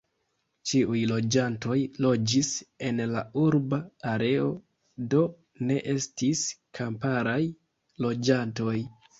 Ĉiuj 0.69 1.01
loĝantoj 1.09 1.75
loĝis 2.05 2.49
en 2.87 3.03
la 3.13 3.23
urba 3.43 3.79
areo, 4.13 4.49
do, 5.15 5.23
ne 5.69 5.79
estis 5.95 6.43
kamparaj 6.81 7.41
loĝantoj. 8.09 8.77